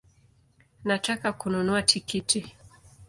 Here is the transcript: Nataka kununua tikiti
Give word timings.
Nataka 0.85 1.33
kununua 1.33 1.81
tikiti 1.81 2.55